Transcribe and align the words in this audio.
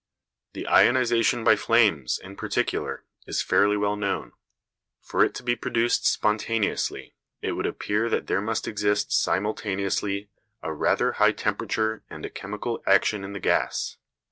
The 0.53 0.65
ionisation 0.67 1.45
by 1.45 1.55
flames, 1.55 2.17
in 2.17 2.35
particular, 2.35 3.05
is 3.27 3.43
fairly 3.43 3.77
well 3.77 3.95
known. 3.95 4.31
For 4.99 5.23
it 5.23 5.35
to 5.35 5.43
be 5.43 5.55
produced 5.55 6.07
spontaneously, 6.07 7.13
it 7.43 7.51
would 7.51 7.67
appear 7.67 8.09
that 8.09 8.25
there 8.25 8.41
must 8.41 8.67
exist 8.67 9.11
simultaneously 9.13 10.31
a 10.63 10.73
rather 10.73 11.11
high 11.11 11.33
temperature 11.33 12.03
and 12.09 12.25
a 12.25 12.31
chemical 12.31 12.81
action 12.87 13.23
in 13.23 13.33
the 13.33 13.39
gas. 13.39 13.97